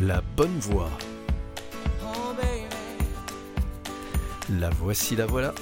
La 0.00 0.20
bonne 0.36 0.58
voix. 0.58 0.90
La 4.50 4.68
voici, 4.68 5.16
la 5.16 5.24
voilà. 5.24 5.54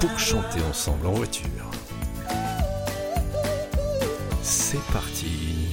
Pour 0.00 0.18
chanter 0.18 0.60
ensemble 0.68 1.06
en 1.06 1.12
voiture. 1.12 1.46
C'est 4.42 4.82
parti. 4.92 5.68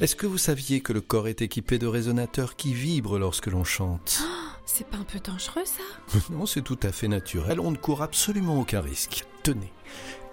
Est-ce 0.00 0.16
que 0.16 0.26
vous 0.26 0.36
saviez 0.36 0.80
que 0.80 0.92
le 0.92 1.00
corps 1.00 1.28
est 1.28 1.42
équipé 1.42 1.78
de 1.78 1.86
résonateurs 1.86 2.56
qui 2.56 2.74
vibrent 2.74 3.20
lorsque 3.20 3.46
l'on 3.46 3.62
chante? 3.62 4.20
C'est 4.64 4.88
pas 4.88 4.96
un 4.96 5.04
peu 5.04 5.20
dangereux 5.20 5.64
ça? 5.64 6.18
Non, 6.30 6.44
c'est 6.44 6.62
tout 6.62 6.80
à 6.82 6.90
fait 6.90 7.06
naturel, 7.08 7.60
on 7.60 7.70
ne 7.70 7.76
court 7.76 8.02
absolument 8.02 8.58
aucun 8.58 8.80
risque. 8.80 9.24
Tenez, 9.46 9.72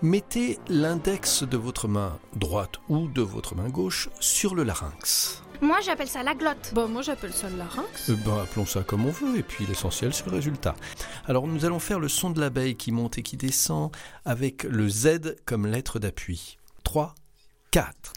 mettez 0.01 0.57
l'index 0.69 1.43
de 1.43 1.55
votre 1.55 1.87
main 1.87 2.17
droite 2.35 2.77
ou 2.89 3.07
de 3.07 3.21
votre 3.21 3.53
main 3.53 3.69
gauche 3.69 4.09
sur 4.19 4.55
le 4.55 4.63
larynx. 4.63 5.43
Moi, 5.61 5.81
j'appelle 5.81 6.07
ça 6.07 6.23
la 6.23 6.33
glotte. 6.33 6.71
Bon, 6.73 6.87
moi 6.87 7.03
j'appelle 7.03 7.31
ça 7.31 7.47
le 7.47 7.57
larynx. 7.57 8.09
Eh 8.09 8.13
ben, 8.13 8.39
appelons 8.39 8.65
ça 8.65 8.81
comme 8.81 9.05
on 9.05 9.11
veut, 9.11 9.37
et 9.37 9.43
puis 9.43 9.67
l'essentiel, 9.67 10.15
c'est 10.15 10.25
le 10.25 10.31
résultat. 10.31 10.73
Alors, 11.27 11.45
nous 11.45 11.63
allons 11.63 11.77
faire 11.77 11.99
le 11.99 12.07
son 12.07 12.31
de 12.31 12.39
l'abeille 12.39 12.75
qui 12.75 12.91
monte 12.91 13.19
et 13.19 13.21
qui 13.21 13.37
descend 13.37 13.91
avec 14.25 14.63
le 14.63 14.89
Z 14.89 15.35
comme 15.45 15.67
lettre 15.67 15.99
d'appui. 15.99 16.57
3, 16.83 17.13
4. 17.69 18.13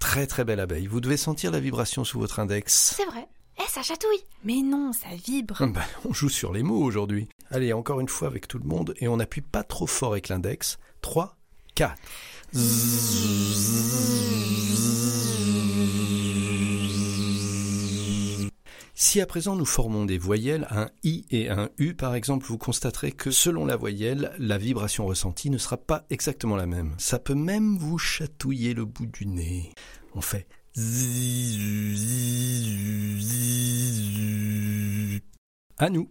Très 0.00 0.26
très 0.26 0.44
belle 0.44 0.58
abeille. 0.58 0.88
Vous 0.88 1.00
devez 1.00 1.16
sentir 1.16 1.52
la 1.52 1.60
vibration 1.60 2.02
sous 2.02 2.18
votre 2.18 2.40
index. 2.40 2.96
C'est 2.96 3.06
vrai. 3.06 3.28
Ça 3.68 3.82
chatouille. 3.82 4.24
Mais 4.44 4.62
non, 4.62 4.92
ça 4.92 5.08
vibre. 5.26 5.66
Ben, 5.66 5.82
on 6.08 6.12
joue 6.12 6.30
sur 6.30 6.52
les 6.52 6.62
mots 6.62 6.82
aujourd'hui. 6.82 7.28
Allez, 7.50 7.72
encore 7.72 8.00
une 8.00 8.08
fois 8.08 8.28
avec 8.28 8.48
tout 8.48 8.58
le 8.58 8.64
monde, 8.64 8.94
et 8.98 9.08
on 9.08 9.18
n'appuie 9.18 9.42
pas 9.42 9.62
trop 9.62 9.86
fort 9.86 10.12
avec 10.12 10.28
l'index. 10.28 10.78
3, 11.02 11.36
4. 11.74 11.94
Si 18.94 19.20
à 19.20 19.26
présent 19.26 19.54
nous 19.54 19.66
formons 19.66 20.06
des 20.06 20.18
voyelles, 20.18 20.66
un 20.70 20.88
I 21.04 21.24
et 21.30 21.50
un 21.50 21.68
U 21.78 21.94
par 21.94 22.14
exemple, 22.14 22.46
vous 22.46 22.58
constaterez 22.58 23.12
que 23.12 23.30
selon 23.30 23.66
la 23.66 23.76
voyelle, 23.76 24.32
la 24.38 24.58
vibration 24.58 25.06
ressentie 25.06 25.50
ne 25.50 25.58
sera 25.58 25.76
pas 25.76 26.04
exactement 26.10 26.56
la 26.56 26.66
même. 26.66 26.94
Ça 26.98 27.18
peut 27.18 27.34
même 27.34 27.76
vous 27.76 27.98
chatouiller 27.98 28.74
le 28.74 28.86
bout 28.86 29.06
du 29.06 29.26
nez. 29.26 29.72
On 30.14 30.20
fait 30.20 30.48
à 35.78 35.90
nous. 35.90 36.10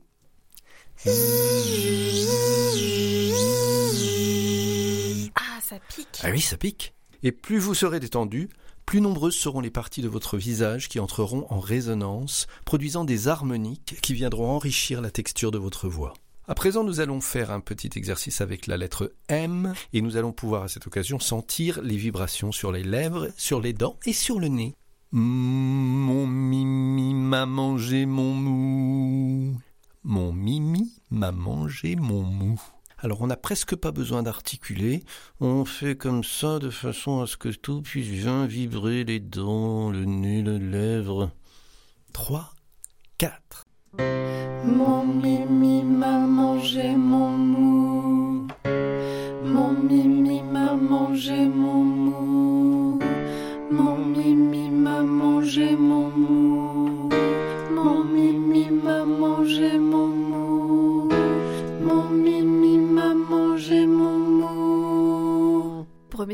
Ah, 5.35 5.59
ça 5.61 5.77
pique. 5.95 6.19
Ah 6.23 6.29
oui, 6.31 6.41
ça 6.41 6.57
pique. 6.57 6.93
Et 7.23 7.31
plus 7.31 7.59
vous 7.59 7.73
serez 7.73 7.99
détendu, 7.99 8.49
plus 8.85 9.01
nombreuses 9.01 9.35
seront 9.35 9.59
les 9.59 9.69
parties 9.69 10.01
de 10.01 10.07
votre 10.07 10.37
visage 10.37 10.87
qui 10.87 10.99
entreront 10.99 11.45
en 11.49 11.59
résonance, 11.59 12.47
produisant 12.65 13.03
des 13.03 13.27
harmoniques 13.27 13.97
qui 14.01 14.13
viendront 14.13 14.49
enrichir 14.49 15.01
la 15.01 15.11
texture 15.11 15.51
de 15.51 15.57
votre 15.57 15.89
voix. 15.89 16.13
À 16.47 16.55
présent, 16.55 16.85
nous 16.85 17.01
allons 17.01 17.19
faire 17.19 17.51
un 17.51 17.59
petit 17.59 17.89
exercice 17.97 18.39
avec 18.39 18.67
la 18.67 18.77
lettre 18.77 19.11
M 19.27 19.73
et 19.91 20.01
nous 20.01 20.15
allons 20.15 20.31
pouvoir 20.31 20.63
à 20.63 20.67
cette 20.69 20.87
occasion 20.87 21.19
sentir 21.19 21.81
les 21.81 21.97
vibrations 21.97 22.53
sur 22.53 22.71
les 22.71 22.83
lèvres, 22.83 23.27
sur 23.35 23.59
les 23.59 23.73
dents 23.73 23.99
et 24.05 24.13
sur 24.13 24.39
le 24.39 24.47
nez. 24.47 24.73
Mon 25.11 26.25
mimi 26.25 27.13
m'a 27.13 27.45
mangé 27.45 28.05
mon 28.05 28.33
mou. 28.33 28.66
Mon 30.09 30.31
mimi 30.31 30.93
m'a 31.11 31.33
mangé 31.33 31.97
mon 31.97 32.23
mou. 32.23 32.61
Alors 32.97 33.19
on 33.19 33.27
n'a 33.27 33.35
presque 33.35 33.75
pas 33.75 33.91
besoin 33.91 34.23
d'articuler, 34.23 35.03
on 35.41 35.65
fait 35.65 35.97
comme 35.97 36.23
ça 36.23 36.59
de 36.59 36.69
façon 36.69 37.19
à 37.19 37.27
ce 37.27 37.35
que 37.35 37.49
tout 37.49 37.81
puisse 37.81 38.07
bien 38.07 38.45
vibrer 38.45 39.03
les 39.03 39.19
dents, 39.19 39.91
le 39.91 40.05
nez, 40.05 40.41
les 40.43 40.59
lèvres. 40.59 41.31
3, 42.13 42.53
4. 43.17 43.65
Mon 44.63 45.05
mimi 45.05 45.83
m'a 45.83 46.19
mangé 46.19 46.95
mon 46.95 47.36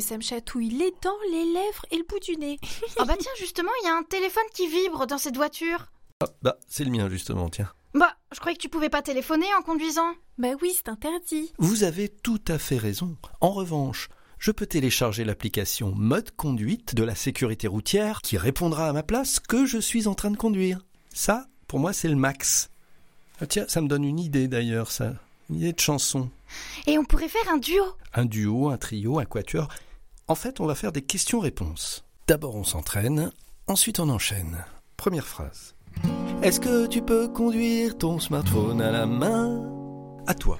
ça 0.04 0.18
me 0.18 0.22
chatouille 0.22 0.70
les 0.70 0.94
dents, 1.02 1.18
les 1.32 1.46
lèvres 1.46 1.86
et 1.92 1.98
le 1.98 2.04
bout 2.08 2.20
du 2.20 2.38
nez. 2.38 2.60
Ah 3.00 3.06
bah 3.06 3.16
tiens, 3.20 3.32
justement, 3.40 3.72
il 3.82 3.88
y 3.88 3.90
a 3.90 3.96
un 3.96 4.04
téléphone 4.04 4.44
qui 4.54 4.68
vibre 4.68 5.08
dans 5.08 5.18
cette 5.18 5.36
voiture. 5.36 5.88
Ah, 6.22 6.28
bah 6.44 6.58
c'est 6.68 6.84
le 6.84 6.92
mien 6.92 7.10
justement, 7.10 7.50
tiens. 7.50 7.72
Bah, 7.96 8.16
je 8.34 8.40
croyais 8.40 8.56
que 8.56 8.62
tu 8.62 8.70
pouvais 8.70 8.90
pas 8.90 9.02
téléphoner 9.02 9.46
en 9.58 9.62
conduisant. 9.62 10.14
bah 10.38 10.50
oui, 10.62 10.74
c'est 10.76 10.90
interdit. 10.90 11.54
Vous 11.60 11.84
avez 11.84 12.10
tout 12.10 12.42
à 12.48 12.58
fait 12.58 12.78
raison. 12.78 13.18
En 13.40 13.52
revanche, 13.52 14.10
je 14.40 14.52
peux 14.52 14.66
télécharger 14.66 15.24
l'application 15.24 15.94
Mode 15.96 16.32
Conduite 16.36 16.96
de 16.96 17.04
la 17.04 17.16
sécurité 17.16 17.68
routière 17.68 18.22
qui 18.22 18.38
répondra 18.38 18.90
à 18.90 18.94
ma 18.94 19.04
place 19.04 19.40
que 19.40 19.66
je 19.66 19.78
suis 19.78 20.08
en 20.08 20.16
train 20.16 20.32
de 20.32 20.38
conduire. 20.38 20.80
Ça, 21.14 21.48
pour 21.68 21.80
moi, 21.80 21.94
c'est 21.94 22.10
le 22.10 22.16
max. 22.16 22.70
Ah, 23.40 23.48
tiens, 23.48 23.66
ça 23.68 23.82
me 23.82 23.88
donne 23.88 24.04
une 24.04 24.20
idée 24.20 24.48
d'ailleurs, 24.48 24.92
ça. 24.92 25.14
Une 25.50 25.58
idée 25.58 25.74
de 25.74 25.80
chanson. 25.80 26.30
Et 26.88 26.98
on 26.98 27.04
pourrait 27.04 27.30
faire 27.30 27.48
un 27.54 27.58
duo. 27.58 27.84
Un 28.14 28.26
duo, 28.26 28.70
un 28.70 28.78
trio, 28.78 29.20
un 29.20 29.26
quatuor. 29.26 29.68
En 30.28 30.36
fait, 30.36 30.62
on 30.62 30.66
va 30.66 30.76
faire 30.76 30.92
des 30.94 31.02
questions-réponses. 31.02 32.06
D'abord, 32.28 32.56
on 32.56 32.64
s'entraîne, 32.64 33.32
ensuite, 33.68 34.00
on 34.00 34.10
enchaîne. 34.10 34.64
Première 34.96 35.28
phrase. 35.28 35.76
Est-ce 36.42 36.60
que 36.60 36.88
tu 36.88 37.02
peux 37.02 37.28
conduire 37.28 37.98
ton 37.98 38.20
smartphone 38.20 38.82
à 38.82 38.90
la 38.92 39.06
main? 39.06 39.62
À 40.26 40.34
toi. 40.34 40.60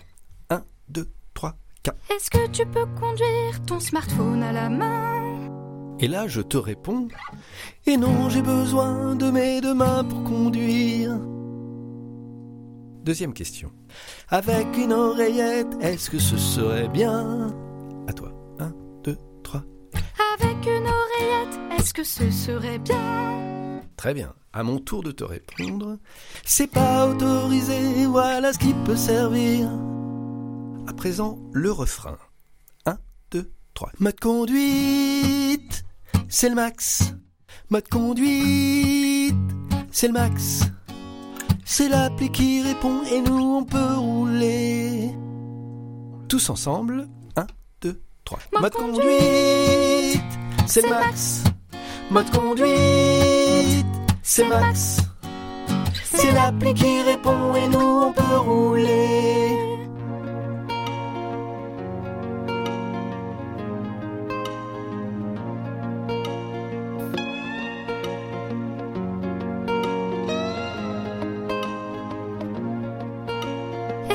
1, 0.50 0.64
2, 0.90 1.10
3, 1.34 1.56
4. 1.84 1.98
Est-ce 2.14 2.30
que 2.30 2.48
tu 2.50 2.66
peux 2.66 2.86
conduire 3.00 3.66
ton 3.66 3.80
smartphone 3.80 4.44
à 4.44 4.52
la 4.52 4.70
main? 4.70 5.50
Et 6.00 6.08
là, 6.10 6.28
je 6.28 6.42
te 6.42 6.58
réponds 6.58 7.08
Et 7.86 7.96
non, 7.96 8.30
j'ai 8.30 8.42
besoin 8.42 9.16
de 9.16 9.32
mes 9.32 9.62
deux 9.62 9.74
mains 9.74 10.04
pour 10.04 10.24
conduire. 10.26 11.18
Deuxième 13.04 13.34
question. 13.34 13.72
Avec 14.30 14.78
une 14.78 14.92
oreillette, 14.92 15.74
est-ce 15.82 16.10
que 16.10 16.20
ce 16.20 16.38
serait 16.38 16.90
bien? 16.90 17.54
Avec 20.64 20.78
une 20.78 20.88
oreillette, 20.88 21.60
est-ce 21.78 21.94
que 21.94 22.04
ce 22.04 22.32
serait 22.32 22.80
bien? 22.80 23.82
Très 23.98 24.14
bien. 24.14 24.34
À 24.54 24.64
mon 24.64 24.80
tour 24.80 25.04
de 25.04 25.12
te 25.12 25.24
répondre. 25.24 25.98
C'est 26.46 26.68
pas 26.68 27.08
autorisé, 27.08 28.06
voilà 28.06 28.54
ce 28.54 28.60
qui 28.60 28.74
peut 28.86 28.96
servir. 28.96 29.70
À 30.88 30.94
présent, 30.94 31.38
le 31.52 31.72
refrain. 31.72 32.18
1, 32.86 32.98
2, 33.32 33.52
3. 33.74 33.92
Mode 34.00 34.20
conduite, 34.20 35.84
c'est 36.30 36.50
le 36.50 36.56
max. 36.56 37.14
Mode 37.70 37.90
conduite, 37.90 39.36
c'est 39.92 40.08
le 40.08 40.14
max. 40.14 40.62
C'est 41.66 41.90
l'appli 41.90 42.32
qui 42.32 42.62
répond 42.62 43.04
et 43.12 43.22
nous 43.22 43.58
on 43.58 43.66
peut 43.66 43.96
rouler. 43.96 45.10
Tous 46.30 46.50
ensemble. 46.50 47.10
1, 47.36 47.48
2, 47.82 48.02
3. 48.24 48.40
Mode 48.62 48.74
conduite, 48.74 50.22
c'est 50.66 50.88
max. 50.90 51.44
Mode 52.10 52.30
conduite, 52.32 53.86
c'est 54.22 54.48
max. 54.48 54.98
C'est 56.04 56.32
l'appli 56.32 56.74
qui 56.74 57.02
répond 57.02 57.56
et 57.56 57.68
nous 57.68 58.04
on 58.08 58.12
peut 58.14 58.38
rouler. 58.38 59.58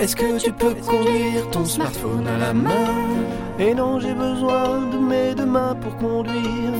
Est-ce 0.00 0.14
que 0.14 0.38
tu 0.38 0.52
peux 0.52 0.74
conduire 0.74 1.50
ton 1.50 1.64
smartphone 1.64 2.26
à 2.28 2.38
la 2.38 2.54
main? 2.54 3.47
Et 3.60 3.74
non, 3.74 3.98
j'ai 3.98 4.14
besoin 4.14 4.86
de 4.92 4.98
mes 4.98 5.34
deux 5.34 5.44
mains 5.44 5.74
pour 5.80 5.96
conduire. 5.96 6.72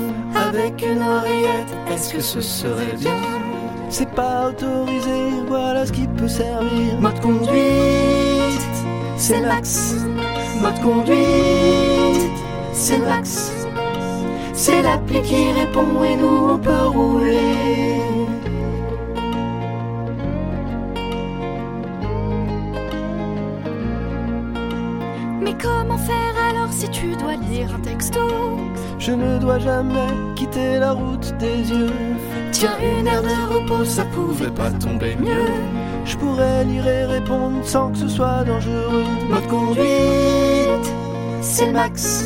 Avec 0.48 0.80
une 0.80 1.02
oreillette, 1.02 1.76
est-ce 1.90 2.14
que 2.14 2.20
ce 2.20 2.40
serait 2.40 2.96
bien? 2.96 3.16
C'est 3.90 4.10
pas 4.10 4.50
autorisé, 4.50 5.30
voilà 5.48 5.86
ce 5.86 5.92
qui 5.92 6.06
peut 6.06 6.28
servir. 6.28 7.00
Mode 7.00 7.20
conduite, 7.20 8.76
c'est 9.16 9.40
max. 9.40 9.96
Mode 10.62 10.80
conduite, 10.80 12.38
c'est 12.72 12.98
max. 12.98 13.52
C'est 14.52 14.82
l'appli 14.82 15.20
qui 15.22 15.50
répond 15.52 16.04
et 16.04 16.16
nous 16.16 16.50
on 16.52 16.58
peut 16.58 16.86
rouler. 16.86 17.38
Mais 25.40 25.54
comment 25.60 25.98
faire? 25.98 26.27
Alors 26.68 26.80
si 26.80 26.88
tu 26.90 27.16
dois 27.16 27.36
lire 27.36 27.74
un 27.74 27.80
texto, 27.80 28.20
Je 28.98 29.12
ne 29.12 29.38
dois 29.38 29.58
jamais 29.58 30.12
quitter 30.34 30.78
la 30.78 30.92
route 30.92 31.34
des 31.38 31.70
yeux. 31.70 31.92
tiens 32.52 32.76
une 32.80 33.08
heure 33.08 33.22
de 33.22 33.54
repos, 33.54 33.84
ça 33.84 34.04
pouvait 34.04 34.50
pas 34.50 34.70
tomber 34.72 35.16
mieux. 35.16 35.52
Je 36.04 36.16
pourrais 36.16 36.64
lire 36.64 36.86
et 36.86 37.04
répondre 37.04 37.64
sans 37.64 37.92
que 37.92 37.98
ce 37.98 38.08
soit 38.08 38.44
dangereux. 38.44 39.04
Mode 39.30 39.46
conduite, 39.46 40.92
c'est 41.40 41.66
le 41.66 41.72
max. 41.72 42.24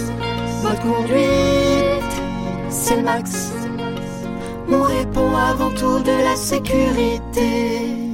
Mode 0.63 0.81
conduite, 0.81 2.15
c'est 2.69 2.97
le 2.97 3.03
max. 3.03 3.53
On 4.69 4.83
répond 4.83 5.37
avant 5.37 5.71
tout 5.71 6.01
de 6.01 6.25
la 6.25 6.37
sécurité. 6.37 8.12